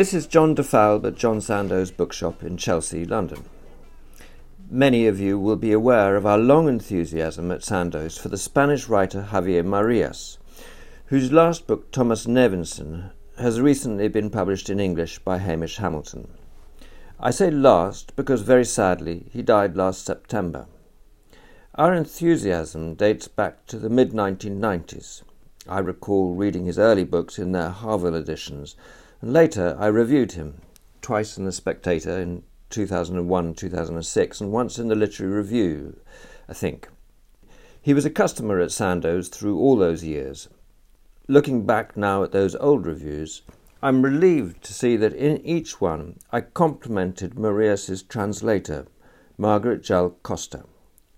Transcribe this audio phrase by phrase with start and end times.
[0.00, 3.44] This is John de Falbe at John Sandoe's bookshop in Chelsea, London.
[4.70, 8.88] Many of you will be aware of our long enthusiasm at Sandoe's for the Spanish
[8.88, 10.38] writer Javier Marias,
[11.08, 16.28] whose last book, Thomas Nevinson, has recently been published in English by Hamish Hamilton.
[17.20, 20.66] I say last because very sadly he died last September.
[21.74, 25.24] Our enthusiasm dates back to the mid 1990s.
[25.68, 28.76] I recall reading his early books in their Harvill editions
[29.20, 30.60] and later I reviewed him,
[31.02, 36.00] twice in The Spectator in 2001 2006, and once in the Literary Review,
[36.48, 36.88] I think.
[37.82, 40.48] He was a customer at Sandoe's through all those years.
[41.28, 43.42] Looking back now at those old reviews,
[43.82, 48.86] I'm relieved to see that in each one I complimented Marias's translator,
[49.38, 50.64] Margaret Jull Costa,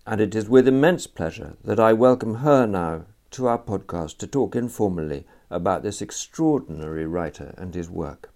[0.06, 4.27] and it is with immense pleasure that I welcome her now to our podcast to
[4.27, 8.31] talk informally about this extraordinary writer and his work.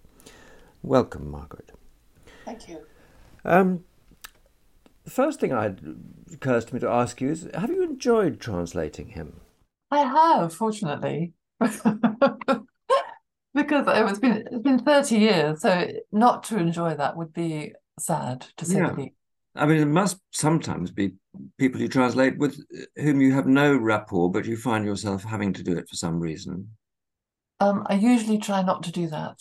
[0.81, 1.71] Welcome, Margaret.
[2.45, 2.79] Thank you.
[3.43, 3.83] Um,
[5.03, 5.79] the first thing that
[6.33, 9.41] occurs to me to ask you is have you enjoyed translating him?
[9.91, 11.33] I have, fortunately.
[11.59, 12.65] because
[13.55, 18.65] it's been it's been 30 years, so not to enjoy that would be sad to
[18.65, 18.89] say yeah.
[18.89, 19.15] the least.
[19.55, 21.13] I mean, it must sometimes be
[21.57, 22.59] people you translate with
[22.95, 26.19] whom you have no rapport, but you find yourself having to do it for some
[26.19, 26.69] reason.
[27.59, 29.39] Um, I usually try not to do that.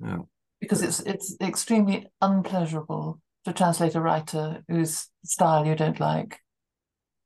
[0.00, 0.28] No.
[0.60, 6.40] Because it's it's extremely unpleasurable to translate a writer whose style you don't like.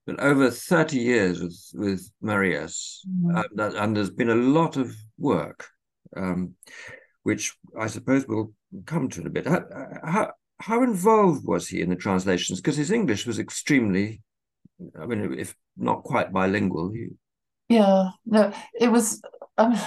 [0.06, 3.38] But over 30 years with, with Marias, mm.
[3.38, 5.68] uh, that, and there's been a lot of work,
[6.16, 6.54] um,
[7.22, 8.52] which I suppose we'll
[8.84, 9.46] come to in a bit.
[9.46, 9.64] How,
[10.04, 12.60] how, how involved was he in the translations?
[12.60, 14.22] Because his English was extremely,
[14.98, 16.90] I mean, if not quite bilingual.
[16.90, 17.08] He...
[17.68, 19.22] Yeah, no, it was.
[19.56, 19.78] Um,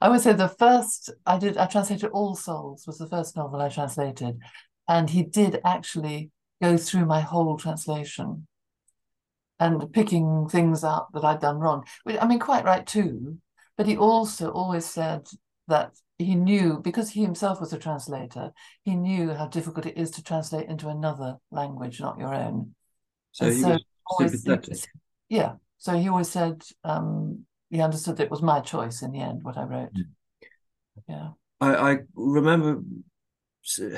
[0.00, 3.60] I would say the first I did I translated All Souls was the first novel
[3.60, 4.38] I translated,
[4.88, 6.30] and he did actually
[6.62, 8.46] go through my whole translation
[9.58, 11.84] and picking things up that I'd done wrong.
[12.06, 13.38] I mean, quite right too.
[13.76, 15.26] But he also always said
[15.68, 18.52] that he knew because he himself was a translator,
[18.82, 22.74] he knew how difficult it is to translate into another language, not your own.
[23.32, 24.90] So and he so was always, sympathetic.
[25.28, 25.52] Yeah.
[25.78, 29.42] So he always said, um, he understood that it was my choice in the end
[29.42, 29.94] what I wrote.
[29.94, 30.04] Mm.
[31.08, 31.28] Yeah.
[31.60, 32.82] I, I remember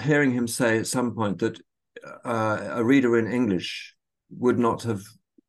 [0.02, 1.58] hearing him say at some point that
[2.24, 3.94] uh, a reader in English
[4.30, 5.02] would not have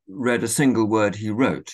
[0.08, 1.72] read a single word he wrote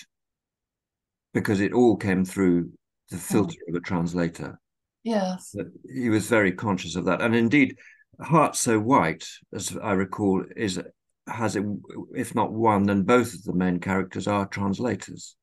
[1.33, 2.71] because it all came through
[3.09, 3.21] the hmm.
[3.21, 4.59] filter of a translator.
[5.03, 5.55] Yes.
[5.91, 7.21] He was very conscious of that.
[7.21, 7.75] And indeed,
[8.19, 10.79] Heart So White, as I recall, is
[11.27, 11.63] has it,
[12.15, 15.35] if not one, then both of the main characters are translators.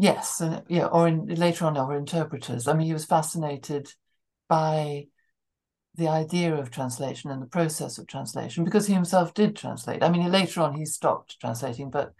[0.00, 2.68] Yes, uh, yeah, or in, later on, our interpreters.
[2.68, 3.92] I mean, he was fascinated
[4.48, 5.06] by
[5.96, 10.04] the idea of translation and the process of translation because he himself did translate.
[10.04, 12.12] I mean, later on, he stopped translating, but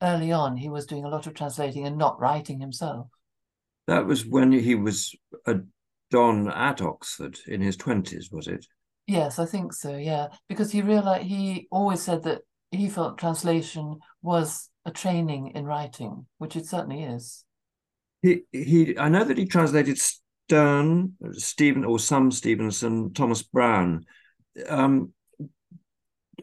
[0.00, 3.08] early on, he was doing a lot of translating and not writing himself.
[3.86, 5.14] That was when he was
[5.46, 5.56] a
[6.10, 8.66] Don at Oxford in his 20s, was it?
[9.06, 10.28] Yes, I think so, yeah.
[10.48, 12.40] Because he realized, he always said that
[12.76, 17.44] he felt translation was a training in writing, which it certainly is.
[18.22, 24.04] He he I know that he translated Sterne, Stephen or some Stevenson, Thomas Browne.
[24.68, 25.12] Um,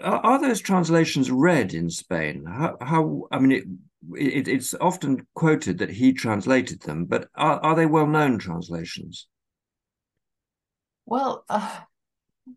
[0.01, 2.45] are, are, those translations read in Spain?
[2.45, 3.67] How, how I mean, it,
[4.17, 9.27] it, it's often quoted that he translated them, but are, are they well known translations?
[11.05, 11.79] Well, uh,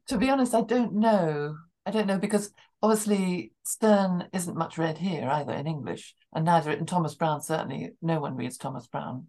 [0.08, 1.56] to be honest, I don't know.
[1.84, 6.70] I don't know because obviously Sterne isn't much read here either in English, and neither
[6.72, 9.28] in Thomas Browne certainly no one reads Thomas Browne.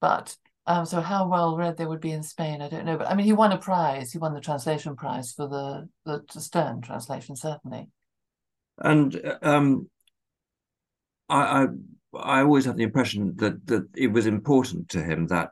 [0.00, 0.36] But
[0.66, 2.98] um, so how well read they would be in Spain, I don't know.
[2.98, 4.12] But I mean, he won a prize.
[4.12, 7.88] He won the translation prize for the the Sterne translation, certainly.
[8.78, 9.88] And um,
[11.28, 11.66] I, I
[12.14, 15.50] I always have the impression that that it was important to him that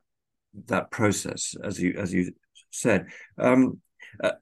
[0.67, 2.33] that process, as you as you
[2.71, 3.07] said.
[3.39, 3.81] Um,
[4.23, 4.33] uh,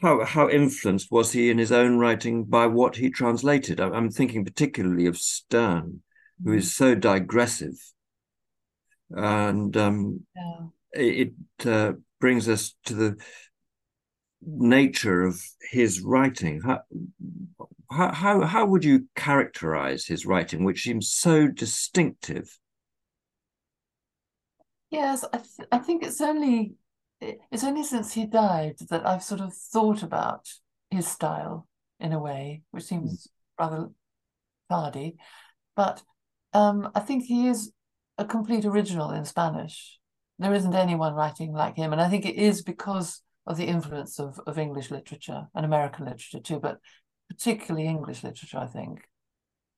[0.00, 3.80] how how influenced was he in his own writing by what he translated?
[3.80, 6.02] I'm thinking particularly of Sterne,
[6.42, 6.72] who is mm.
[6.72, 7.74] so digressive,
[9.10, 10.66] and um, yeah.
[10.92, 11.32] it,
[11.66, 13.16] uh, brings us to the
[14.40, 16.60] nature of his writing.
[16.62, 16.80] How,
[17.90, 22.58] how how would you characterize his writing, which seems so distinctive?
[24.90, 26.74] Yes, I, th- I think it's only
[27.50, 30.48] it's only since he died that I've sort of thought about
[30.90, 31.66] his style
[32.00, 33.28] in a way, which seems
[33.58, 33.90] rather
[34.70, 35.16] tardy.
[35.76, 36.02] But
[36.52, 37.72] um, I think he is
[38.18, 39.98] a complete original in Spanish.
[40.38, 44.18] there isn't anyone writing like him, and I think it is because of the influence
[44.18, 46.78] of of English literature and American literature too, but
[47.28, 49.06] particularly English literature, I think.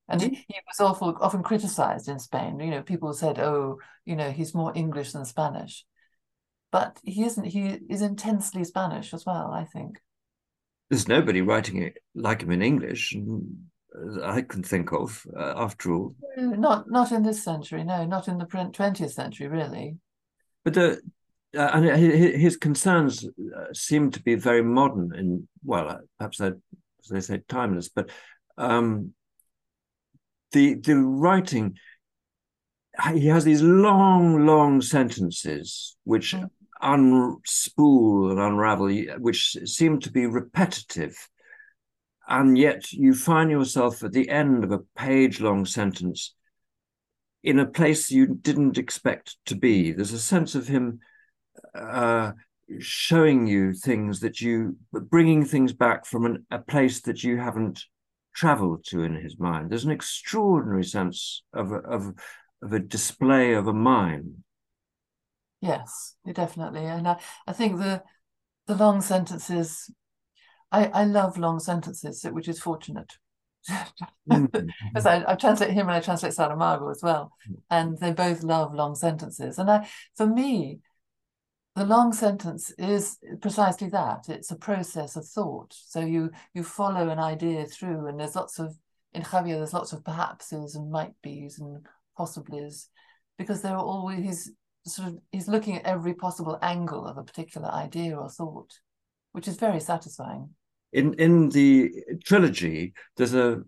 [0.09, 2.59] And he, he was awful, often criticized in Spain.
[2.59, 5.85] You know, people said, "Oh, you know, he's more English than Spanish,"
[6.71, 7.45] but he isn't.
[7.45, 9.51] He is intensely Spanish as well.
[9.51, 9.99] I think
[10.89, 13.15] there's nobody writing it like him in English.
[14.23, 16.15] I can think of, uh, after all.
[16.37, 19.97] Not not in this century, no, not in the twentieth century, really.
[20.63, 21.01] But the
[21.57, 26.51] uh, and his concerns uh, seem to be very modern and well, uh, perhaps they
[27.09, 28.09] they say timeless, but
[28.57, 29.13] um,
[30.51, 31.77] the the writing
[33.13, 36.49] he has these long, long sentences which mm.
[36.81, 38.89] Unspool and unravel,
[39.19, 41.17] which seem to be repetitive
[42.27, 46.33] and yet you find yourself at the end of a page long sentence
[47.43, 49.93] in a place you didn't expect to be.
[49.93, 50.99] There's a sense of him
[51.73, 52.33] uh,
[52.79, 57.85] showing you things that you, bringing things back from an, a place that you haven't
[58.35, 59.69] traveled to in his mind.
[59.69, 62.13] There's an extraordinary sense of of,
[62.61, 64.43] of a display of a mind.
[65.61, 66.85] Yes, definitely.
[66.85, 68.03] And I, I think the
[68.67, 69.89] the long sentences
[70.71, 73.13] I, I love long sentences, which is fortunate.
[74.29, 74.51] mm
[74.87, 77.31] Because I, I, translate him and I translate Saramago as well,
[77.69, 79.57] and they both love long sentences.
[79.57, 80.79] And I, for me,
[81.75, 84.29] the long sentence is precisely that.
[84.29, 85.73] It's a process of thought.
[85.73, 88.77] So you you follow an idea through, and there's lots of
[89.13, 89.57] in Javier.
[89.57, 91.85] There's lots of perhapses and might be's and
[92.17, 92.87] possiblies,
[93.37, 94.51] because there are always
[94.87, 98.79] sort of he's looking at every possible angle of a particular idea or thought
[99.37, 100.49] which is very satisfying.
[100.93, 101.91] In in the
[102.25, 103.61] trilogy, there's a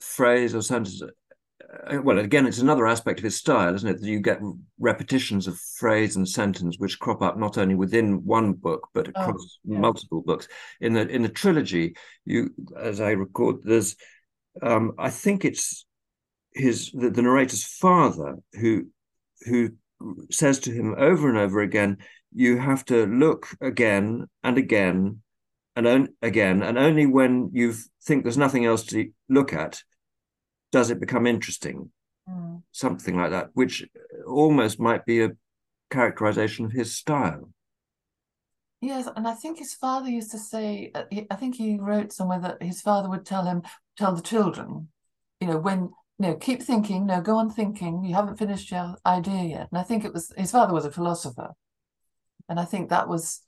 [0.00, 1.00] phrase or sentence.
[1.02, 4.00] Uh, well, again, it's another aspect of his style, isn't it?
[4.00, 4.40] That you get
[4.80, 9.10] repetitions of phrase and sentence which crop up not only within one book but oh,
[9.10, 9.78] across oh, yeah.
[9.78, 10.48] multiple books.
[10.80, 13.94] In the in the trilogy, you, as I record, there's,
[14.62, 15.86] um, I think it's
[16.54, 18.88] his the, the narrator's father who
[19.42, 19.70] who
[20.30, 21.98] says to him over and over again,
[22.32, 25.22] you have to look again and again
[25.76, 27.72] and on, again, and only when you
[28.02, 29.82] think there's nothing else to look at
[30.72, 31.90] does it become interesting.
[32.28, 32.62] Mm.
[32.72, 33.86] Something like that, which
[34.26, 35.30] almost might be a
[35.90, 37.50] characterization of his style.
[38.80, 42.40] Yes, and I think his father used to say, uh, I think he wrote somewhere
[42.40, 43.62] that his father would tell him,
[43.96, 44.88] tell the children,
[45.40, 47.06] you know, when no, keep thinking.
[47.06, 48.04] No, go on thinking.
[48.04, 49.68] You haven't finished your idea yet.
[49.70, 51.52] And I think it was his father was a philosopher,
[52.48, 53.42] and I think that was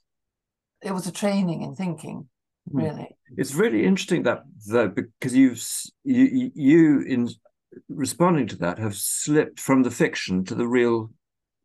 [0.81, 2.29] it was a training in thinking.
[2.71, 2.79] Hmm.
[2.79, 5.65] Really, it's really interesting that though because you've
[6.05, 7.29] you you in
[7.89, 11.11] responding to that have slipped from the fiction to the real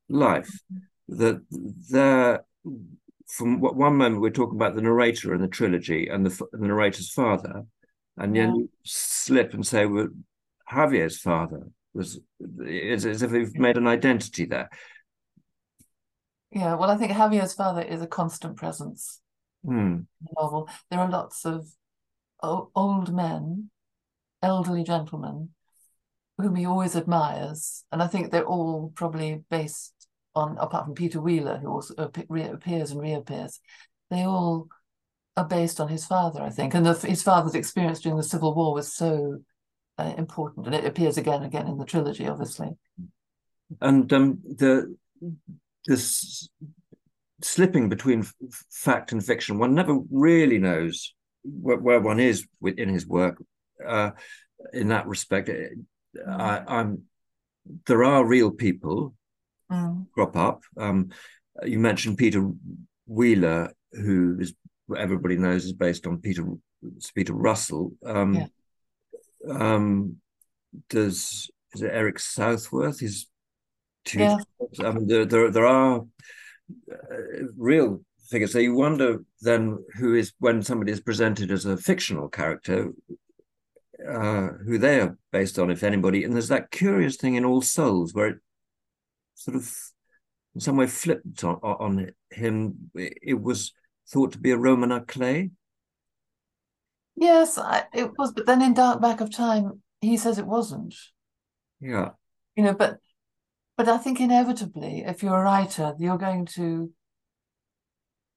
[0.10, 0.50] life.
[0.74, 0.80] Mm-hmm.
[1.08, 1.42] That
[1.92, 2.44] there,
[3.28, 6.66] from what one moment we're talking about the narrator in the trilogy and the, the
[6.66, 7.66] narrator's father,
[8.18, 10.08] and then you slip and say, well,
[10.70, 12.20] Javier's father was
[12.60, 14.70] it's as if we've made an identity there.
[16.52, 19.22] Yeah, well, I think Javier's father is a constant presence
[19.66, 19.72] mm.
[19.72, 20.70] in the novel.
[20.90, 21.68] There are lots of
[22.42, 23.70] old men,
[24.42, 25.50] elderly gentlemen,
[26.38, 29.94] whom he always admires, and I think they're all probably based
[30.36, 33.60] on, apart from Peter Wheeler, who also appears and reappears,
[34.10, 34.68] they all
[35.38, 38.54] are based on his father, I think, and the, his father's experience during the Civil
[38.54, 39.40] War was so
[39.98, 42.70] uh, important, and it appears again and again in the trilogy, obviously.
[43.82, 44.96] And um, the
[45.86, 46.50] this
[47.42, 48.34] slipping between f-
[48.70, 53.42] fact and fiction, one never really knows where, where one is within his work.
[53.86, 54.12] Uh,
[54.74, 55.50] in that respect,
[56.28, 57.04] I, am
[57.88, 59.14] there are real people
[59.72, 60.06] mm.
[60.14, 60.64] crop up.
[60.78, 61.10] Um,
[61.64, 62.50] you mentioned Peter
[63.08, 64.54] Wheeler, who is
[64.96, 66.46] everybody knows is based on Peter
[67.16, 67.94] Peter Russell.
[68.06, 68.48] Um, yeah
[69.50, 70.18] um,
[70.90, 73.00] does is it Eric Southworth?
[73.00, 73.28] He's
[74.06, 74.20] two.
[74.20, 74.38] Yeah.
[74.84, 76.02] I mean, there there, there are
[76.92, 77.18] uh,
[77.58, 78.54] real figures.
[78.54, 82.92] So you wonder then who is when somebody is presented as a fictional character,
[84.08, 86.24] uh, who they are based on, if anybody.
[86.24, 88.38] And there's that curious thing in All Souls where it
[89.36, 89.76] sort of
[90.54, 92.90] in some way flipped on, on him.
[92.96, 93.74] It was
[94.08, 95.48] thought to be a Roman clef.
[97.16, 100.96] Yes, I, it was, but then in Dark Back of Time, he says it wasn't.
[101.80, 102.10] Yeah.
[102.56, 102.98] You know, but
[103.78, 106.92] but I think inevitably, if you're a writer, you're going to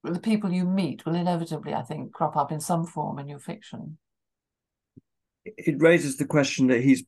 [0.03, 3.39] the people you meet will inevitably, I think, crop up in some form in your
[3.39, 3.97] fiction.
[5.45, 7.03] It raises the question that he's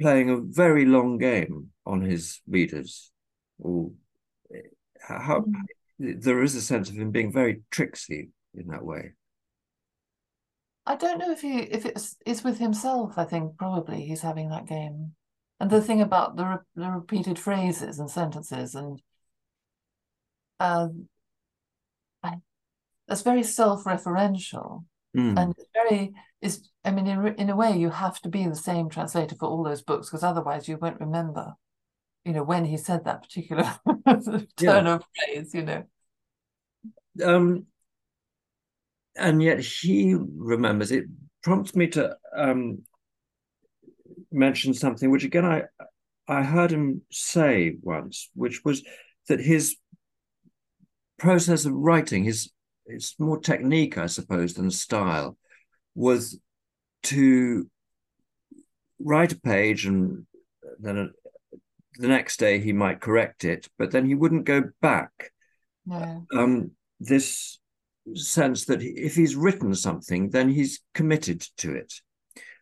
[0.00, 3.10] playing a very long game on his readers,
[3.58, 3.90] or
[5.00, 6.22] how mm.
[6.22, 9.12] there is a sense of him being very tricksy in that way.
[10.86, 13.18] I don't know if he if it's it's with himself.
[13.18, 15.14] I think probably he's having that game,
[15.60, 19.00] and the thing about the re, the repeated phrases and sentences and
[20.60, 21.08] um,
[23.08, 24.84] it's very self-referential,
[25.16, 25.38] mm.
[25.38, 26.68] and it's very is.
[26.84, 29.62] I mean, in in a way, you have to be the same translator for all
[29.62, 31.54] those books because otherwise you won't remember.
[32.24, 33.64] You know when he said that particular
[34.06, 34.94] turn yeah.
[34.94, 35.54] of phrase.
[35.54, 35.84] You know.
[37.22, 37.66] Um,
[39.16, 41.04] and yet he remembers it
[41.42, 42.82] prompts me to um,
[44.32, 45.64] mention something which again I
[46.26, 48.82] I heard him say once, which was
[49.28, 49.76] that his
[51.18, 52.50] process of writing, his
[52.86, 55.38] it's more technique, I suppose, than style,
[55.94, 56.38] was
[57.04, 57.70] to
[58.98, 60.26] write a page and
[60.78, 61.08] then a,
[61.96, 65.32] the next day he might correct it, but then he wouldn't go back.
[65.86, 66.26] No.
[66.34, 67.58] Um, this
[68.14, 71.92] sense that if he's written something, then he's committed to it.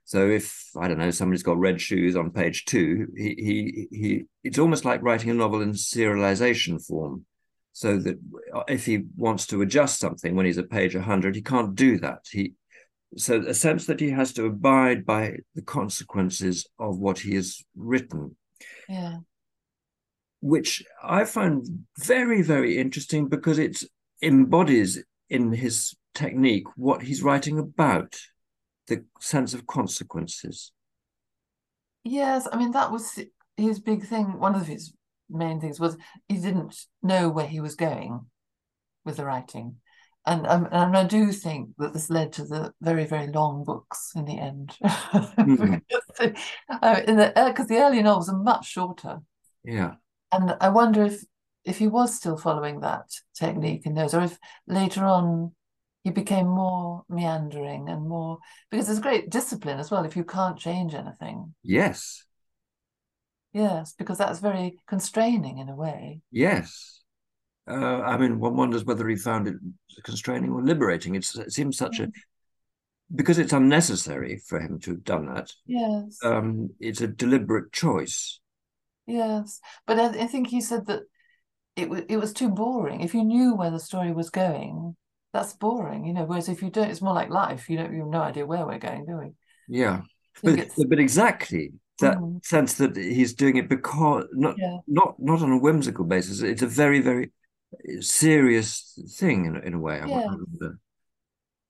[0.04, 4.24] So if I don't know somebody's got red shoes on page two, he he he
[4.44, 7.24] it's almost like writing a novel in serialization form.
[7.72, 8.18] So that
[8.68, 12.26] if he wants to adjust something when he's at page 100, he can't do that.
[12.30, 12.52] He
[13.16, 17.62] so a sense that he has to abide by the consequences of what he has
[17.76, 18.36] written.
[18.88, 19.18] Yeah.
[20.40, 23.82] Which I find very, very interesting because it
[24.22, 25.02] embodies
[25.32, 28.16] in his technique what he's writing about
[28.88, 30.72] the sense of consequences
[32.04, 33.18] yes i mean that was
[33.56, 34.92] his big thing one of his
[35.30, 35.96] main things was
[36.28, 38.20] he didn't know where he was going
[39.06, 39.76] with the writing
[40.24, 44.12] and, um, and I do think that this led to the very very long books
[44.14, 44.76] in the end.
[44.80, 45.78] mm-hmm.
[45.88, 49.18] because, uh, in the because uh, the early novels are much shorter.
[49.64, 49.94] Yeah,
[50.30, 51.24] and I wonder if
[51.64, 55.52] if he was still following that technique in those, or if later on
[56.04, 58.38] he became more meandering and more
[58.70, 61.54] because there's great discipline as well if you can't change anything.
[61.62, 62.24] Yes.
[63.52, 66.22] Yes, because that's very constraining in a way.
[66.30, 67.02] Yes.
[67.68, 69.56] Uh, I mean, one wonders whether he found it
[70.02, 71.14] constraining or liberating.
[71.14, 72.10] It's, it seems such a
[73.14, 75.52] because it's unnecessary for him to have done that.
[75.66, 76.18] Yes.
[76.24, 78.40] Um, it's a deliberate choice.
[79.06, 81.02] Yes, but I, I think he said that
[81.76, 83.00] it was it was too boring.
[83.00, 84.96] If you knew where the story was going,
[85.32, 86.24] that's boring, you know.
[86.24, 87.70] Whereas if you don't, it's more like life.
[87.70, 89.32] You don't, you have no idea where we're going, do we?
[89.68, 90.02] Yeah,
[90.42, 92.44] but, but exactly that mm.
[92.44, 94.78] sense that he's doing it because not yeah.
[94.86, 96.42] not not on a whimsical basis.
[96.42, 97.32] It's a very very
[98.00, 100.02] serious thing in, in a way.
[100.06, 100.26] Yeah.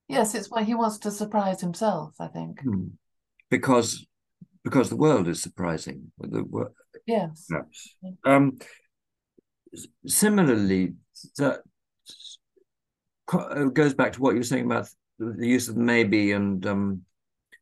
[0.08, 2.14] Yes, it's why he wants to surprise himself.
[2.18, 2.90] I think mm.
[3.50, 4.06] because
[4.64, 6.12] because the world is surprising.
[6.18, 6.70] The,
[7.06, 7.46] yes.
[7.48, 7.96] Perhaps.
[8.24, 8.58] Um,
[10.06, 10.94] similarly,
[11.38, 11.62] that
[13.72, 14.88] goes back to what you were saying about
[15.18, 17.02] the use of maybe and um,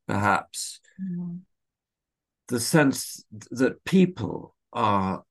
[0.06, 0.80] perhaps.
[1.00, 1.36] Mm-hmm.
[2.48, 5.22] The sense that people are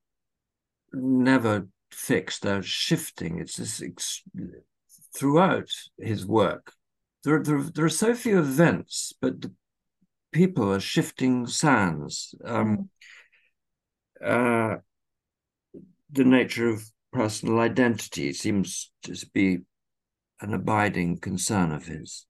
[0.94, 3.40] never fixed, they're shifting.
[3.40, 4.24] It's this ex-
[5.14, 6.74] throughout his work.
[7.26, 9.46] There, there, there are so few events, but
[10.32, 12.34] people are shifting sands.
[12.46, 12.90] Um,
[14.24, 14.74] mm-hmm.
[14.74, 14.78] uh,
[16.12, 19.60] the nature of personal identity seems to be
[20.42, 22.26] an abiding concern of his.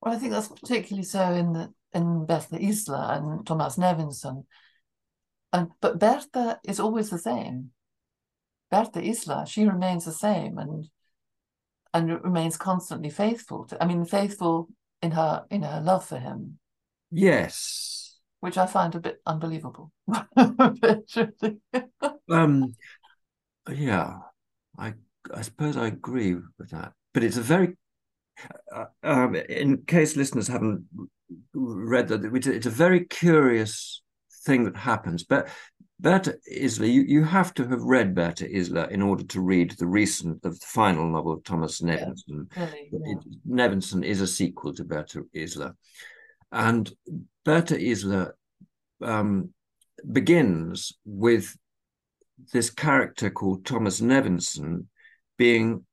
[0.00, 4.44] Well, I think that's particularly so in the in Berta Isla and Thomas Nevinson.
[5.52, 7.70] And but Berta is always the same.
[8.70, 10.88] Berta Isla, she remains the same and
[11.92, 14.68] and remains constantly faithful to I mean faithful
[15.00, 16.58] in her in her love for him.
[17.10, 18.03] Yes
[18.44, 19.90] which I find a bit unbelievable.
[22.30, 22.74] um,
[23.72, 24.18] yeah,
[24.78, 24.92] I
[25.34, 27.74] I suppose I agree with that, but it's a very,
[28.70, 30.84] uh, um, in case listeners haven't
[31.54, 34.02] read that, it's a very curious
[34.44, 35.24] thing that happens.
[35.24, 35.48] But
[35.98, 39.86] Berta Isla, you, you have to have read Berta Isla in order to read the
[39.86, 42.52] recent, the final novel of Thomas Nevinson.
[42.54, 43.14] Yeah, really, yeah.
[43.48, 45.74] Nevinson is a sequel to Berta Isla.
[46.54, 46.90] And
[47.44, 48.30] Berta Isla
[49.02, 49.50] um,
[50.10, 51.56] begins with
[52.52, 54.86] this character called Thomas Nevinson
[55.36, 55.84] being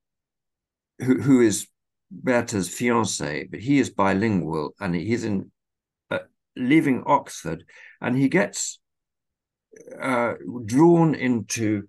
[1.00, 1.68] who, who is
[2.12, 5.52] Berta's fiance, but he is bilingual and he's in
[6.12, 6.20] uh,
[6.56, 7.66] leaving Oxford
[8.00, 8.80] and he gets
[10.00, 10.34] uh,
[10.66, 11.88] drawn into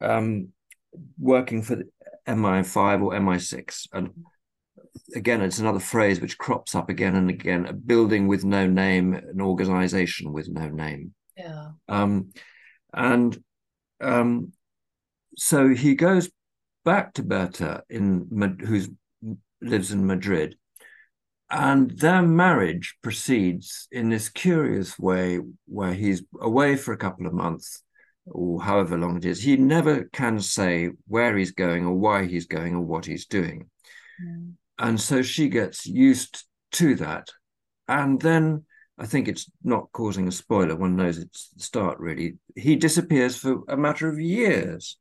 [0.00, 0.48] um,
[1.20, 1.84] working for
[2.26, 4.10] MI5 or MI6 and
[5.14, 9.14] again, it's another phrase which crops up again and again: a building with no name,
[9.14, 11.14] an organization with no name.
[11.36, 11.70] Yeah.
[11.88, 12.32] Um,
[12.92, 13.42] and
[14.00, 14.52] um,
[15.36, 16.30] so he goes
[16.84, 18.88] back to Berta in who's
[19.60, 20.56] lives in Madrid,
[21.50, 27.32] and their marriage proceeds in this curious way where he's away for a couple of
[27.32, 27.82] months
[28.30, 29.42] or however long it is.
[29.42, 33.70] He never can say where he's going or why he's going or what he's doing.
[34.22, 34.54] Mm.
[34.78, 37.28] And so she gets used to that.
[37.88, 38.64] And then
[38.98, 42.34] I think it's not causing a spoiler, one knows it's the start really.
[42.56, 44.96] He disappears for a matter of years.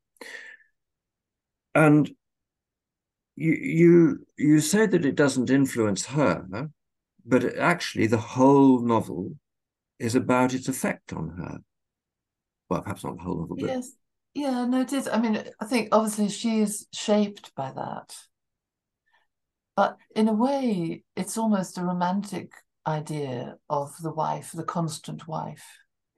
[1.74, 2.10] And
[3.36, 6.70] you you you say that it doesn't influence her,
[7.26, 9.36] but actually the whole novel
[10.00, 11.60] is about its effect on her.
[12.70, 13.92] Well, perhaps not the whole novel, but yes,
[14.34, 15.08] yeah, no, it is.
[15.08, 18.16] I mean, I think obviously she's shaped by that,
[19.78, 22.52] but in a way, it's almost a romantic
[22.86, 25.64] idea of the wife, the constant wife.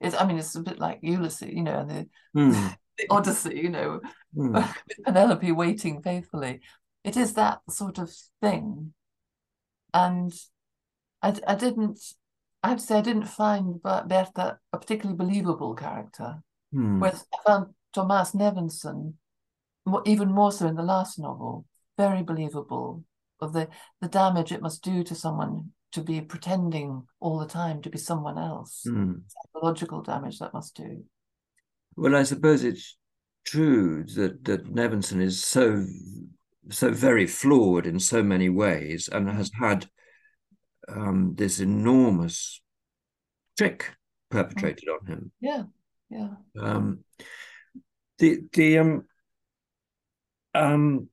[0.00, 2.76] It's, I mean, it's a bit like Ulysses, you know, and the, mm.
[2.98, 4.00] the Odyssey, you know,
[4.36, 4.74] mm.
[5.04, 6.60] Penelope waiting faithfully
[7.04, 8.92] it is that sort of thing.
[9.94, 10.32] And
[11.22, 11.98] I, I didn't,
[12.62, 16.42] I have to say, I didn't find Berta a particularly believable character.
[17.00, 19.14] Whereas I found Thomas Nevinson,
[20.04, 21.64] even more so in the last novel,
[21.96, 23.02] very believable
[23.40, 23.68] of the,
[24.00, 27.98] the damage it must do to someone to be pretending all the time to be
[27.98, 28.82] someone else.
[28.84, 29.14] Hmm.
[29.26, 31.04] Psychological damage that must do.
[31.96, 32.96] Well, I suppose it's
[33.44, 35.84] true that that Nevinson is so
[36.70, 39.88] so very flawed in so many ways and has had
[40.88, 42.62] um, this enormous
[43.58, 43.90] trick
[44.30, 45.32] perpetrated on him.
[45.40, 45.64] Yeah,
[46.08, 46.28] yeah.
[46.58, 47.00] Um,
[48.18, 49.04] the the um
[50.54, 51.08] um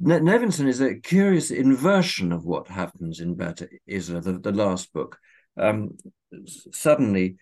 [0.00, 5.18] Nevinson is a curious inversion of what happens in Berta Isla, the, the last book.
[5.56, 5.96] Um,
[6.72, 7.36] suddenly,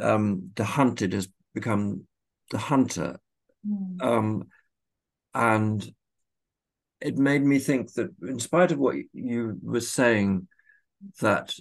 [0.00, 2.06] um, the hunted has become
[2.50, 3.18] the hunter,
[3.66, 4.02] Mm.
[4.02, 4.48] Um,
[5.34, 5.94] and
[7.00, 10.48] it made me think that, in spite of what you were saying,
[11.20, 11.54] that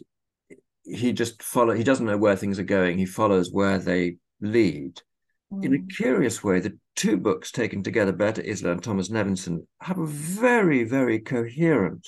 [0.84, 2.98] he just follow he doesn't know where things are going.
[2.98, 5.02] He follows where they lead.
[5.54, 5.66] Mm.
[5.66, 5.96] In a mm.
[5.96, 10.84] curious way, the two books taken together, Berta Isla and Thomas Nevinson, have a very,
[10.84, 12.08] very coherent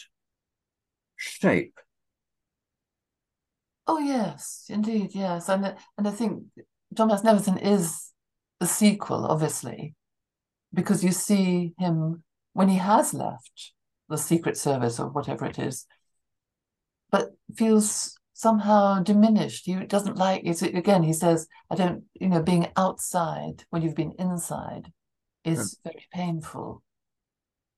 [1.15, 1.80] shape.
[3.88, 6.43] Oh yes, indeed, yes, and and I think
[6.95, 8.12] Thomas Nevinson is
[8.60, 9.95] the sequel, obviously,
[10.73, 12.23] because you see him
[12.54, 13.73] when he has left
[14.08, 15.86] the Secret Service or whatever it is,
[17.10, 19.67] but feels somehow diminished.
[19.67, 20.62] He doesn't like it.
[20.63, 24.91] Again, he says, I don't, you know, being outside when you've been inside
[25.45, 25.91] is yeah.
[25.91, 26.82] very painful.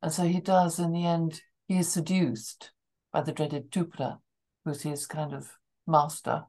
[0.02, 2.72] And so he does, in the end, he is seduced
[3.12, 4.20] by the dreaded Tupra,
[4.64, 5.52] who's his kind of
[5.86, 6.44] master,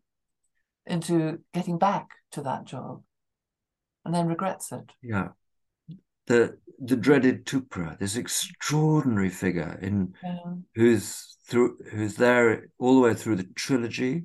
[0.87, 3.03] into getting back to that job
[4.05, 4.93] and then regrets it.
[5.03, 5.31] Yeah.
[6.27, 10.39] The the dreaded Tupra, this extraordinary figure in yeah.
[10.75, 14.25] who's through who's there all the way through the trilogy,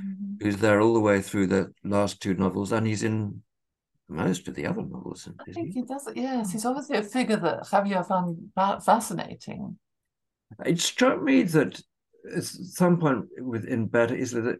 [0.00, 0.44] mm-hmm.
[0.44, 3.42] who's there all the way through the last two novels, and he's in
[4.08, 5.28] most of the other novels.
[5.40, 5.80] I think he?
[5.80, 6.08] he does.
[6.14, 9.78] Yes, he's obviously a figure that Javier found fascinating.
[10.64, 11.80] It struck me that
[12.34, 14.58] at some point within Berta Isla that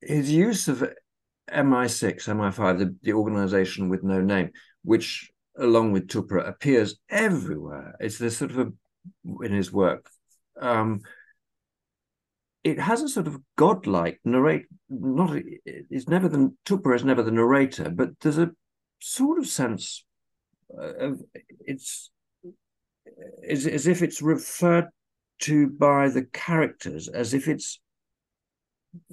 [0.00, 0.84] his use of
[1.50, 4.50] MI6, MI5, the, the organization with no name,
[4.84, 7.94] which along with Tupra appears everywhere.
[8.00, 8.72] It's this sort of a,
[9.44, 10.08] in his work.
[10.60, 11.00] Um,
[12.64, 14.66] it has a sort of godlike narrate.
[14.88, 18.52] Not it's never the Tupra is never the narrator, but there's a
[19.00, 20.04] sort of sense
[20.78, 21.20] of
[21.60, 22.10] it's
[23.48, 24.88] as, as if it's referred
[25.40, 27.80] to by the characters, as if it's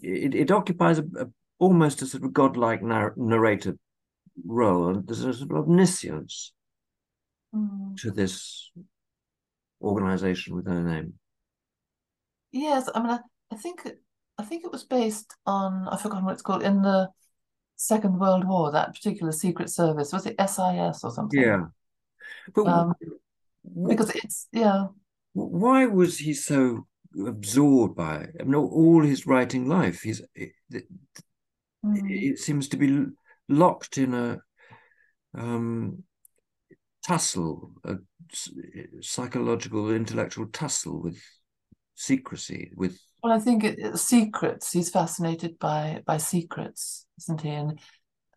[0.02, 3.78] it, it occupies a, a almost a sort of godlike narr- narrator
[4.46, 6.54] role, and there's a sort of omniscience
[7.56, 7.96] mm.
[7.98, 8.72] to this
[9.82, 11.14] organization with no name.
[12.52, 13.20] Yes, I mean, I,
[13.52, 13.88] I think
[14.38, 17.10] I think it was based on I forgot what it's called in the
[17.76, 18.72] Second World War.
[18.72, 21.40] That particular secret service was it SIS or something?
[21.40, 21.66] Yeah,
[22.54, 22.94] but um,
[23.88, 24.88] because it's yeah.
[25.34, 26.88] Why was he so
[27.26, 28.36] absorbed by it?
[28.40, 30.82] I mean, all his writing life, he's mm.
[31.84, 33.06] it seems to be
[33.50, 34.42] locked in a
[35.34, 36.04] um,
[37.06, 37.96] tussle, a
[39.02, 41.22] psychological, intellectual tussle with
[41.96, 43.00] secrecy, with.
[43.22, 44.72] Well, I think it, secrets.
[44.72, 47.50] He's fascinated by by secrets, isn't he?
[47.50, 47.80] And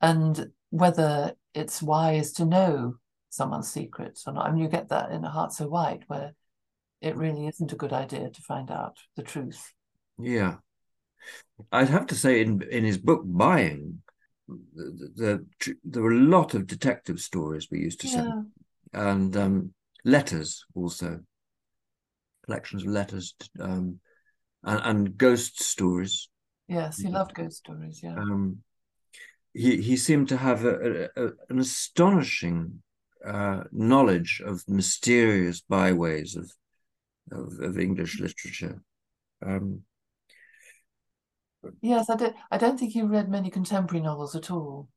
[0.01, 2.95] and whether it's wise to know
[3.31, 4.47] someone's secrets or not.
[4.47, 6.33] I mean, you get that in A Heart So White, where
[7.01, 9.73] it really isn't a good idea to find out the truth.
[10.19, 10.57] Yeah,
[11.71, 14.03] I'd have to say in in his book Buying,
[14.49, 18.15] the, the, there were a lot of detective stories we used to yeah.
[18.15, 18.47] send,
[18.93, 19.75] and um,
[20.05, 21.21] letters also,
[22.45, 23.99] collections of letters, um,
[24.65, 26.29] and, and, ghost stories.
[26.69, 28.01] Yes, he loved ghost stories.
[28.03, 28.17] Yeah.
[28.17, 28.59] Um,
[29.55, 32.83] he he seemed to have a, a, an astonishing
[33.25, 36.51] uh, knowledge of mysterious byways of
[37.31, 38.83] of, of English literature.
[39.45, 39.83] Um,
[41.81, 42.37] yes, I don't.
[42.51, 44.89] I don't think he read many contemporary novels at all.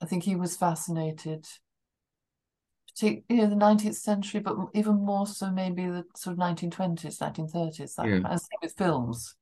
[0.00, 1.46] I think he was fascinated,
[3.02, 7.20] you know, the nineteenth century, but even more so maybe the sort of nineteen twenties,
[7.20, 7.94] nineteen thirties.
[7.94, 8.38] That yeah.
[8.62, 9.34] with films.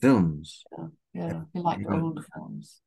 [0.00, 0.64] Films.
[0.76, 1.40] Yeah, yeah.
[1.52, 2.00] He liked yeah.
[2.00, 2.80] old films.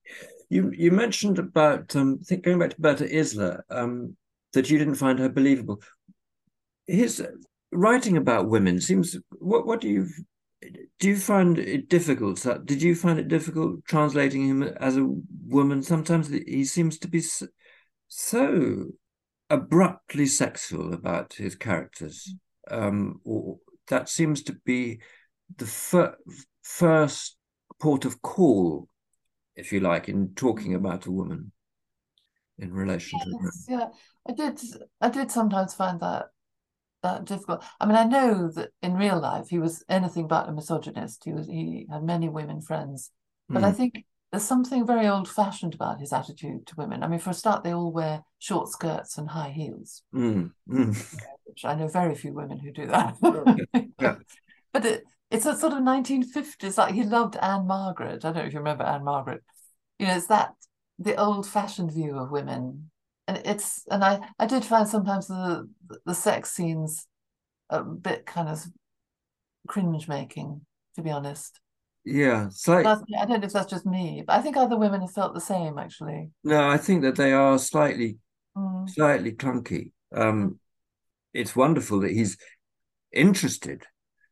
[0.50, 4.16] You you mentioned about um, think going back to Berta Isla, um,
[4.54, 5.82] that you didn't find her believable.
[6.88, 7.26] His
[7.72, 9.18] writing about women seems.
[9.40, 10.08] What what do you
[11.00, 11.08] do?
[11.10, 12.46] You find it difficult?
[12.66, 15.08] Did you find it difficult translating him as a
[15.48, 15.84] woman?
[15.84, 17.48] Sometimes he seems to be so,
[18.08, 18.86] so
[19.50, 22.34] abruptly sexual about his characters.
[22.70, 25.02] Um, or that seems to be
[25.58, 26.18] the fir-
[26.62, 27.38] first
[27.80, 28.88] port of call,
[29.56, 31.52] if you like, in talking about a woman
[32.58, 33.52] in relation yes, to her.
[33.68, 33.88] Yeah,
[34.28, 34.62] I did.
[35.02, 36.28] I did sometimes find that
[37.04, 37.64] that difficult.
[37.80, 41.24] I mean, I know that in real life he was anything but a misogynist.
[41.24, 41.48] He was.
[41.48, 43.12] He had many women friends,
[43.50, 43.66] but mm.
[43.66, 43.78] I hmm.
[43.78, 47.04] think there's something very old-fashioned about his attitude to women.
[47.04, 50.52] I mean, for a start, they all wear short skirts and high heels, mm.
[50.70, 51.20] Mm.
[51.44, 53.18] which I know very few women who do that.
[54.00, 54.16] yeah.
[54.72, 56.78] But it, it's a sort of 1950s.
[56.78, 58.24] Like he loved Ann-Margret.
[58.24, 59.44] I don't know if you remember Ann-Margret.
[60.00, 60.54] You know, it's that
[60.98, 62.90] the old-fashioned view of women,
[63.28, 65.70] and it's and I I did find sometimes the
[66.06, 67.08] the sex scenes
[67.70, 68.66] a bit kind of
[69.68, 70.62] cringe making,
[70.96, 71.60] to be honest.
[72.04, 75.12] Yeah, like I don't know if that's just me, but I think other women have
[75.12, 76.32] felt the same actually.
[76.44, 78.18] No, I think that they are slightly,
[78.58, 78.90] mm.
[78.90, 79.92] slightly clunky.
[80.14, 80.56] Um, mm.
[81.34, 82.38] It's wonderful that he's
[83.14, 83.86] interested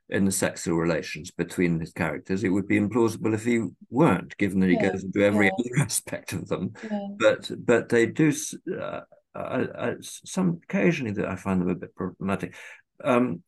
[0.09, 2.43] in the sexual relations between his characters.
[2.43, 5.51] It would be implausible if he weren't, given that he yeah, goes into every yeah.
[5.53, 6.73] other aspect of them.
[6.83, 7.07] Yeah.
[7.17, 8.33] But but they do
[8.71, 9.01] uh,
[9.35, 12.55] uh, uh, some occasionally that I find them a bit problematic.
[13.03, 13.43] Um,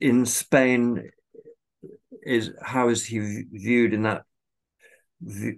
[0.00, 1.10] in Spain,
[2.22, 4.22] is how is he viewed in that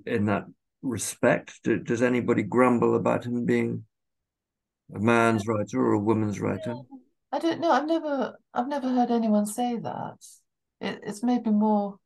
[0.06, 0.44] in that
[0.82, 1.60] respect?
[1.62, 3.84] Do, does anybody grumble about him being
[4.94, 6.74] a man's writer or a woman's writer?
[7.32, 7.70] I don't know.
[7.70, 10.16] I've never I've never heard anyone say that.
[10.80, 11.98] It, it's maybe more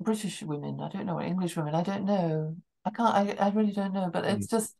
[0.00, 0.80] British women.
[0.80, 1.74] I don't know, English women.
[1.74, 2.56] I don't know.
[2.84, 3.14] I can't.
[3.14, 4.10] I, I really don't know.
[4.12, 4.50] But it's mm.
[4.50, 4.76] just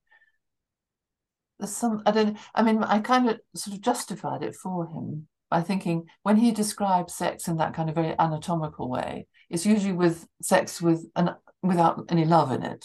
[1.58, 2.02] there's some.
[2.06, 2.36] I don't.
[2.54, 6.50] I mean, I kind of sort of justified it for him by thinking when he
[6.50, 11.34] describes sex in that kind of very anatomical way, it's usually with sex with an
[11.62, 12.84] without any love in it.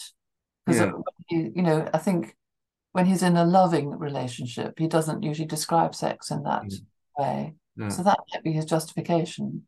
[0.66, 0.92] Because yeah.
[1.30, 2.36] you, you know, I think
[2.92, 6.82] when he's in a loving relationship, he doesn't usually describe sex in that mm.
[7.18, 7.56] way.
[7.88, 9.64] So that might be his justification.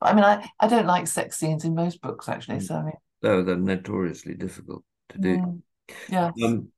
[0.00, 2.56] But I mean, I, I don't like sex scenes in most books, actually.
[2.56, 2.62] Mm.
[2.62, 5.36] So I mean, no, they're notoriously difficult to do.
[5.36, 5.62] Mm.
[6.08, 6.30] Yeah.
[6.42, 6.68] Um,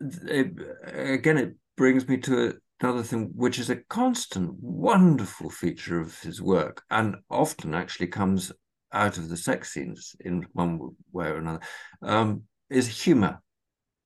[0.00, 0.52] it,
[0.84, 6.40] again, it brings me to another thing, which is a constant, wonderful feature of his
[6.40, 8.52] work, and often actually comes
[8.92, 10.78] out of the sex scenes in one
[11.12, 11.60] way or another,
[12.02, 13.42] um, is humor.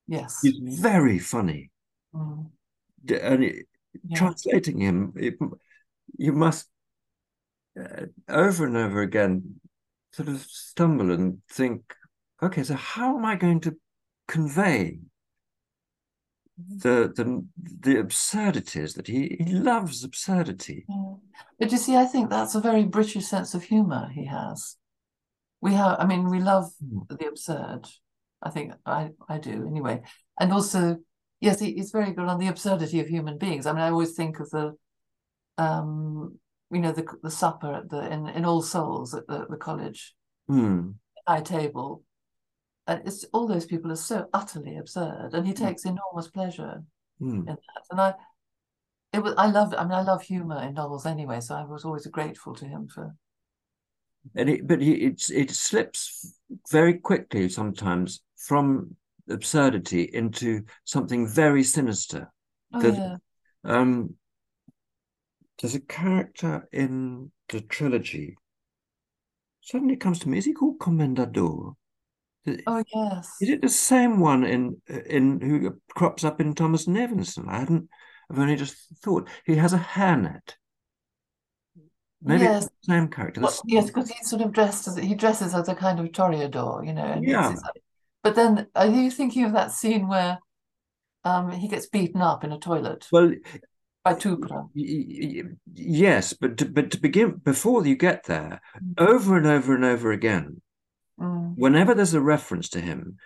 [0.08, 0.40] Yes.
[0.42, 1.70] He's very funny.
[2.14, 2.50] Mm.
[3.08, 3.66] And it,
[4.08, 4.18] yeah.
[4.18, 5.34] translating him, it,
[6.16, 6.68] you must
[7.80, 9.60] uh, over and over again
[10.12, 11.94] sort of stumble and think,
[12.42, 13.76] okay, so how am I going to
[14.28, 14.98] convey
[16.56, 17.44] the the
[17.80, 20.84] the absurdities that he he loves absurdity.
[20.88, 21.14] Yeah.
[21.58, 24.76] But you see, I think that's a very British sense of humour he has.
[25.60, 27.06] We have, I mean, we love mm.
[27.08, 27.88] the absurd.
[28.42, 30.02] I think I I do anyway,
[30.38, 30.98] and also
[31.42, 33.66] yes, he, he's very good on the absurdity of human beings.
[33.66, 34.74] I mean, I always think of the,
[35.58, 36.38] um,
[36.70, 40.14] you know, the the supper at the in in All Souls at the the college
[40.48, 40.94] mm.
[41.26, 42.04] high table.
[42.86, 45.64] And it's all those people are so utterly absurd, and he hmm.
[45.64, 45.90] takes mm.
[45.90, 46.82] enormous pleasure
[47.20, 47.38] mm.
[47.38, 47.84] in that.
[47.92, 48.14] And I,
[49.12, 49.72] it was I love.
[49.76, 52.88] I mean, I love humor in novels anyway, so I was always grateful to him
[52.88, 53.14] for.
[54.34, 56.34] And it, but it's it slips
[56.70, 58.96] very quickly sometimes from
[59.28, 62.32] absurdity into something very sinister.
[62.74, 63.16] Oh, that, yeah.
[63.64, 64.14] um,
[65.60, 68.36] there's a character in the trilogy.
[69.60, 70.38] Suddenly it comes to me.
[70.38, 71.74] Is he called Commendador?
[72.66, 73.36] Oh yes.
[73.40, 77.48] Is it the same one in in who crops up in Thomas Nevinson?
[77.48, 77.88] I hadn't.
[78.28, 80.54] I've only just thought he has a hairnet.
[82.20, 82.68] Maybe Yes.
[82.82, 83.40] same character.
[83.40, 86.84] Well, yes, because he's sort of dressed as he dresses as a kind of toreador,
[86.84, 87.04] you know.
[87.04, 87.70] And it's- Yeah.
[88.22, 90.38] But then, are you thinking of that scene where
[91.24, 93.32] um he gets beaten up in a toilet well,
[94.04, 94.68] by Tupra?
[94.74, 98.94] yes, but to, but to begin before you get there, Mm.
[98.98, 100.60] over and over and over again,
[101.20, 103.18] Mm, whenever there's a reference to him,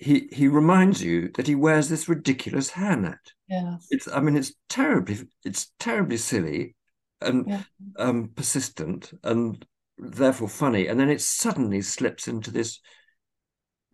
[0.00, 3.18] he he reminds you that he wears this ridiculous hairnet.
[3.48, 3.86] yes.
[3.90, 6.74] It's I mean it's terribly it's terribly silly
[7.20, 7.62] and Yeah.
[7.98, 9.64] um persistent and
[9.98, 12.80] therefore funny, and then it suddenly slips into this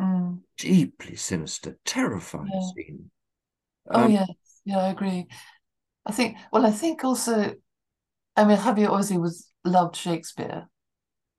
[0.05, 0.41] Mm.
[0.59, 2.61] deeply sinister, terrifying Yeah.
[2.75, 3.11] scene.
[3.91, 4.29] Oh Um, yes,
[4.65, 5.27] yeah, I agree.
[6.07, 7.55] I think well, I think also
[8.37, 10.69] I mean Javier obviously was loved Shakespeare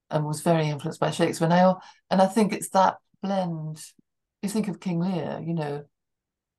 [0.09, 1.47] and was very influenced by Shakespeare.
[1.49, 3.83] Now, and I think it's that blend.
[4.41, 5.85] You think of King Lear, you know,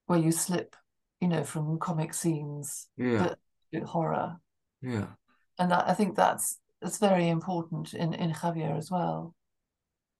[0.06, 0.76] where you slip,
[1.20, 3.34] you know, from comic scenes yeah,
[3.72, 4.40] to horror.
[4.82, 5.08] yeah.
[5.58, 9.34] And I, I think that's that's very important in, in Javier as well.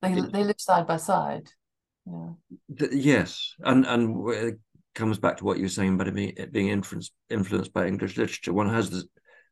[0.03, 1.51] They It- they live side by side.
[2.07, 2.31] Yeah.
[2.79, 4.59] Th- yes, and and it
[4.95, 7.87] comes back to what you were saying about it being, it being influenced influenced by
[7.87, 8.53] English literature.
[8.53, 9.05] One has the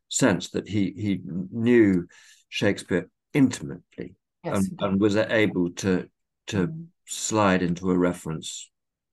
[0.08, 2.06] sense that he he knew
[2.48, 4.14] Shakespeare intimately
[4.44, 4.68] Yes.
[4.68, 6.08] and, and was able to
[6.48, 8.70] to Mm, slide into a reference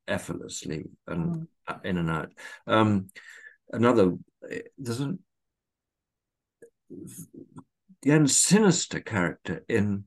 [0.07, 1.85] effortlessly and mm.
[1.85, 2.31] in and out.
[2.67, 3.07] Um,
[3.71, 4.13] another
[4.77, 5.17] there's a
[8.03, 10.05] again sinister character in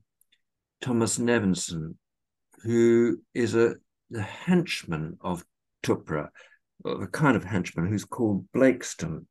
[0.81, 1.95] Thomas Nevinson,
[2.63, 3.75] who is a
[4.09, 5.43] the henchman of
[5.83, 6.29] Tupra,
[6.85, 9.27] a kind of henchman who's called Blakeston.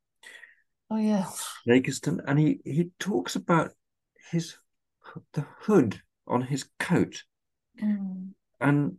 [0.89, 1.29] Oh yeah.
[1.67, 3.71] Blakiston, and he he talks about
[4.31, 4.55] his
[5.33, 7.23] the hood on his coat,
[7.81, 8.29] Mm,
[8.61, 8.97] and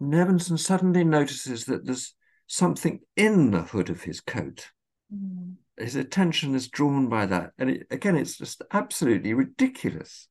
[0.00, 2.14] Nevinson suddenly notices that there's
[2.46, 4.70] something in the hood of his coat.
[5.12, 5.54] mm.
[5.76, 10.28] His attention is drawn by that, and it, again, it's just absolutely ridiculous.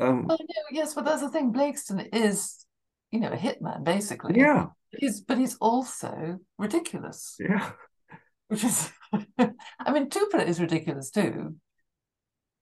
[0.00, 1.52] Um, Oh no, yes, but that's the thing.
[1.52, 2.64] Blakeston is,
[3.10, 4.34] you know, a hitman basically.
[4.36, 7.70] yeah, He's but he's also ridiculous, yeah,
[8.48, 8.90] which is,
[9.38, 11.56] I mean, Tupra is ridiculous too,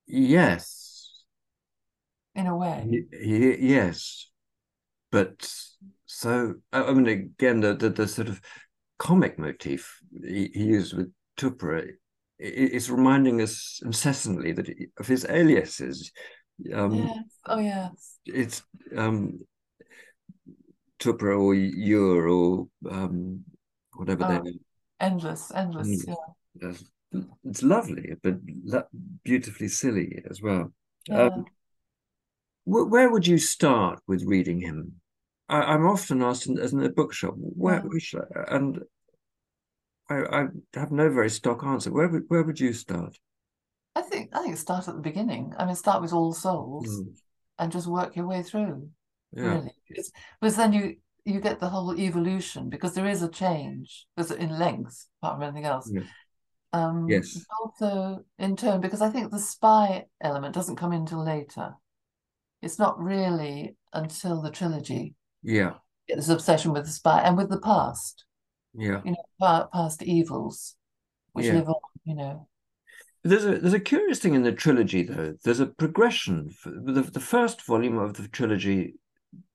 [0.07, 1.23] yes,
[2.35, 2.83] in a way.
[2.85, 4.29] Y- y- yes,
[5.11, 5.51] but
[6.05, 8.41] so I I mean, again, the the, the sort of
[8.97, 11.87] comic motif he, he used with Tupra
[12.37, 16.11] is reminding us incessantly that he- of his aliases.
[16.73, 17.25] Um, Yes.
[17.45, 18.17] Oh yes.
[18.25, 18.63] It's
[18.95, 19.39] um,
[20.99, 23.43] Tupra or Ure or um,
[23.93, 24.59] whatever Oh, they
[24.99, 26.05] Endless, endless.
[26.05, 26.17] Mm.
[26.61, 26.73] Yeah.
[27.45, 28.35] It's lovely, but
[29.23, 30.73] beautifully silly as well.
[31.07, 31.27] Yeah.
[31.27, 31.45] Um,
[32.65, 34.99] wh- where would you start with reading him?
[35.47, 37.81] I, I'm often asked in, as in the bookshop, where, Yeah.
[37.81, 38.81] where should I, and
[40.09, 41.91] I, I have no very stock answer.
[41.91, 43.17] Where would where would you start?
[44.33, 45.53] I think I think start at the beginning.
[45.57, 47.13] I mean, start with All Souls Mm,
[47.57, 48.89] and just work your way through.
[49.33, 50.11] yeah, Really, because,
[50.41, 54.07] because then you you get the whole evolution because there is a change.
[54.15, 55.89] There's in length apart from anything else.
[55.91, 56.01] Yeah.
[56.73, 57.45] Um, Yes.
[57.61, 61.73] also in tone because I think the spy element doesn't come in till later.
[62.61, 65.75] It's not really until the trilogy yeah,
[66.07, 68.25] get this obsession with the spy and with the past.
[68.73, 69.01] yeah.
[69.03, 70.75] You know, past evils
[71.33, 71.53] which Yeah.
[71.53, 71.75] live on.
[72.05, 72.48] You know.
[73.29, 75.35] There's a there's a curious thing in the trilogy though.
[75.43, 76.49] There's a progression.
[76.65, 78.95] The the first volume of the trilogy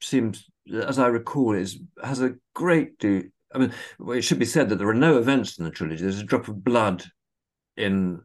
[0.01, 3.29] seems, as I recall, is has a great do.
[3.53, 6.03] I mean, well, it should be said that there are no events in the trilogy.
[6.03, 7.05] There's a drop of blood
[7.77, 8.21] in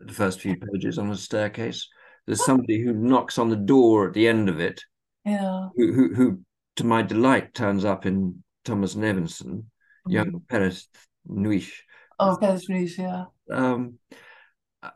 [0.00, 1.88] the first few pages on a staircase.
[2.26, 4.82] There's somebody who knocks on the door at the end of it,
[5.24, 5.68] Yeah.
[5.76, 6.40] who who, who
[6.76, 9.64] to my delight turns up in Thomas Nevinson,
[10.06, 10.48] young Mm.
[10.48, 10.88] Perez
[11.28, 11.72] Nuix.
[12.18, 13.24] Oh, Pedro, yeah.
[13.50, 13.98] Um,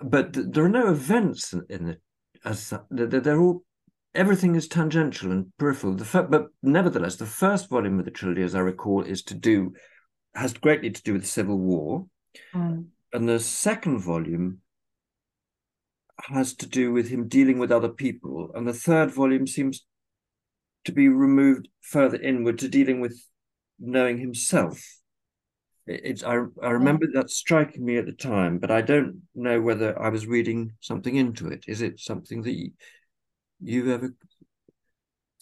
[0.03, 1.97] but th- there are no events in, in the
[2.45, 3.65] as they're, all
[4.15, 5.95] everything is tangential and peripheral.
[5.95, 9.35] The fir- but nevertheless, the first volume of the trilogy, as I recall, is to
[9.35, 9.75] do
[10.35, 12.07] has greatly to do with the Civil War,
[12.55, 12.87] Mm.
[13.13, 14.61] and the second volume
[16.29, 19.85] has to do with him dealing with other people, and the third volume seems
[20.85, 23.21] to be removed further inward to dealing with
[23.79, 25.00] knowing himself.
[25.91, 29.61] It- It's I I remember that striking me at the time, but I don't know
[29.61, 31.65] whether I was reading something into it.
[31.67, 32.73] Is it something that you,
[33.61, 34.15] you've ever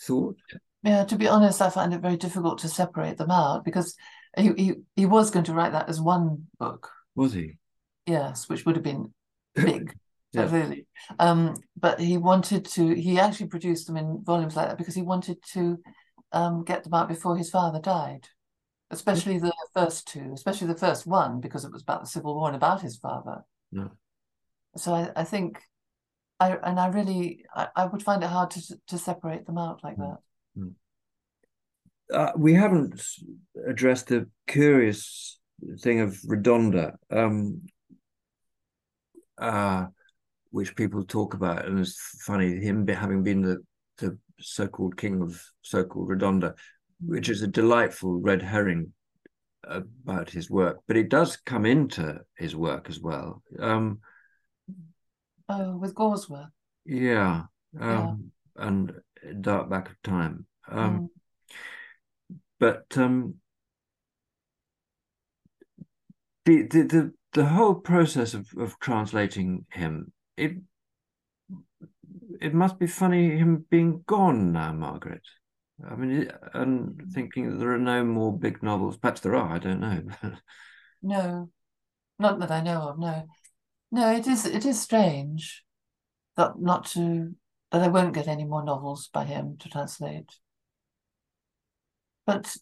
[0.00, 0.38] thought?
[0.82, 3.94] Yeah, to be honest, I find it very difficult to separate them out because
[4.36, 7.58] he, he, he was going to write that as one book, Was he?
[8.06, 9.12] yes, which would have been
[9.54, 9.94] big,
[10.32, 10.48] Yeah.
[10.50, 10.86] really.
[11.18, 15.02] Um, but he wanted to, he actually produced them in volumes like that because he
[15.02, 15.78] wanted to
[16.32, 18.28] um, get them out before his father died,
[18.90, 22.48] especially the first two, especially the first one because it was about the Civil War
[22.48, 23.44] and about his father.
[23.70, 23.90] No.
[24.76, 25.60] so I, I think
[26.40, 29.84] I and I really I, I would find it hard to to separate them out
[29.84, 30.18] like that.
[30.56, 30.74] Mm.
[32.12, 33.02] Uh, we haven't
[33.66, 35.38] addressed the curious
[35.80, 37.66] thing of Redonda, um,
[39.36, 39.86] uh,
[40.50, 43.58] which people talk about, and it's funny him having been the
[43.98, 46.54] the so-called king of so-called Redonda,
[47.04, 48.92] which is a delightful red herring
[49.64, 53.42] about his work, but it does come into his work as well.
[53.58, 54.00] Um,
[55.48, 56.50] oh, with Gawsworth.
[56.84, 57.42] Yeah,
[57.78, 58.66] um, yeah.
[58.66, 58.92] and
[59.40, 60.46] Dark Back of Time.
[60.70, 61.10] Um,
[62.30, 62.36] mm.
[62.58, 63.34] But um,
[66.44, 70.56] the, the the the whole process of, of translating him, it
[72.40, 75.22] it must be funny him being gone now, Margaret.
[75.86, 78.96] I mean, i and thinking that there are no more big novels.
[78.96, 79.54] Perhaps there are.
[79.54, 80.02] I don't know.
[81.02, 81.50] no,
[82.18, 82.98] not that I know of.
[82.98, 83.26] No,
[83.92, 84.12] no.
[84.12, 84.44] It is.
[84.44, 85.64] It is strange
[86.36, 87.34] that not to
[87.70, 90.30] that I won't get any more novels by him to translate.
[92.26, 92.56] But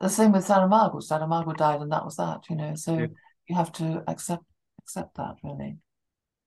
[0.00, 0.96] the same with Saramago.
[0.96, 2.48] Saramago died, and that was that.
[2.48, 3.06] You know, so yeah.
[3.48, 4.44] you have to accept
[4.80, 5.36] accept that.
[5.42, 5.76] Really.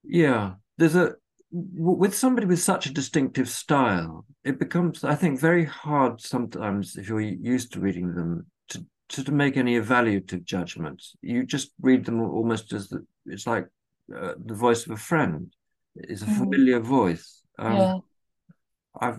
[0.04, 1.16] Yeah, there's a
[1.52, 7.10] with somebody with such a distinctive style, it becomes, I think, very hard sometimes if
[7.10, 11.16] you're used to reading them to to, to make any evaluative judgments.
[11.22, 13.68] You just read them almost as the, it's like
[14.16, 15.52] uh, the voice of a friend.
[15.96, 16.40] It's a mm-hmm.
[16.40, 17.42] familiar voice.
[17.58, 17.98] Um, yeah.
[19.02, 19.16] I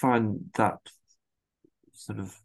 [0.00, 0.78] find that
[1.92, 2.38] sort of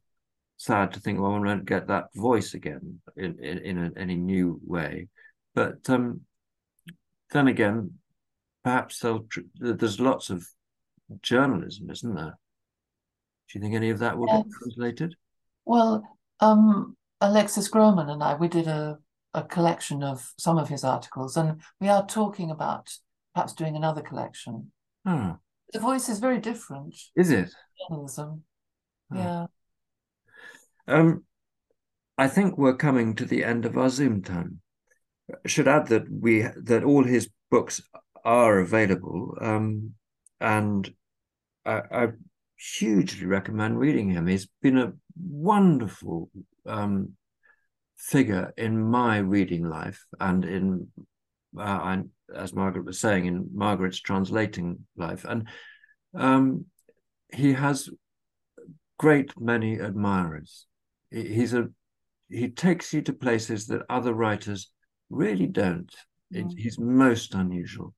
[0.58, 4.16] sad to think, well, I won't get that voice again in in, in a, any
[4.16, 5.10] new way.
[5.54, 6.22] But um,
[7.32, 7.96] then again,
[8.66, 9.26] perhaps they'll.
[9.60, 10.46] There's lots of
[11.22, 12.38] journalism, isn't there?
[13.48, 14.44] Do you think any of that will yes.
[14.44, 15.16] get translated?
[15.66, 16.04] Well,
[16.40, 18.98] um, Alexis Grohmann and I, we did a,
[19.36, 22.92] a collection of some of his articles, and we are talking about
[23.36, 24.72] perhaps doing another collection.
[25.06, 25.34] Hmm.
[25.72, 26.96] The voice is very different.
[27.16, 27.52] Is it?
[27.88, 28.44] Journalism.
[29.12, 29.18] Hmm.
[29.18, 29.46] Yeah.
[30.88, 31.24] Um,
[32.18, 34.62] I think we're coming to the end of our Zoom time.
[35.32, 37.82] I should add that we that all his books
[38.26, 39.92] are available, um,
[40.42, 40.92] and
[41.66, 42.08] I, I,
[42.58, 44.28] hugely recommend reading him.
[44.28, 46.30] He's been a wonderful
[46.66, 47.12] um,
[47.98, 50.88] figure in my reading life and in,
[51.58, 52.02] uh, I,
[52.34, 55.48] as Margaret was saying, in Margaret's translating life, and
[56.16, 56.66] um,
[57.34, 57.90] he has
[58.98, 60.66] great many admirers.
[61.12, 61.70] He's a
[62.30, 64.72] he takes you to places that other writers
[65.10, 65.94] really don't.
[66.32, 66.58] It, mm.
[66.58, 67.94] he's most unusual.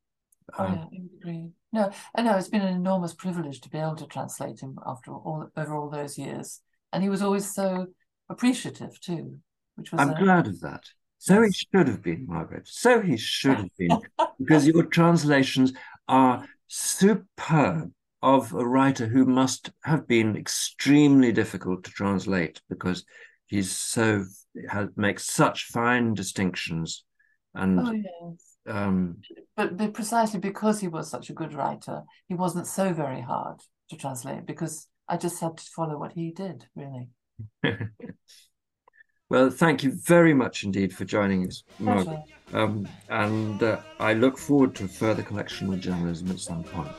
[0.57, 1.49] Oh, yeah, I agree.
[1.73, 5.11] No, I know it's been an enormous privilege to be able to translate him after
[5.11, 6.61] all over all those years,
[6.93, 7.87] and he was always so
[8.29, 9.39] appreciative too,
[9.75, 10.01] which was.
[10.01, 10.19] I'm a...
[10.19, 10.83] glad of that.
[11.19, 11.47] So yes.
[11.47, 12.67] he should have been, Margaret.
[12.67, 13.99] So he should have been,
[14.39, 15.73] because your translations
[16.07, 23.05] are superb of a writer who must have been extremely difficult to translate because
[23.45, 24.25] he's so
[24.69, 27.03] has, makes such fine distinctions
[27.53, 28.46] and oh, yes.
[28.67, 29.21] Um,
[29.55, 33.61] but, but precisely because he was such a good writer, he wasn't so very hard
[33.89, 37.09] to translate because I just had to follow what he did, really.
[39.29, 42.19] well, thank you very much indeed for joining us, Margaret.
[42.53, 46.91] Um, and uh, I look forward to further collection with journalism at some point.